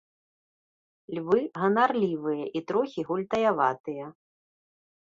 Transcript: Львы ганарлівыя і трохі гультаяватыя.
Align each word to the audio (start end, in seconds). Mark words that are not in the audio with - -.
Львы 1.17 1.39
ганарлівыя 1.63 2.45
і 2.61 2.65
трохі 2.73 3.01
гультаяватыя. 3.13 4.05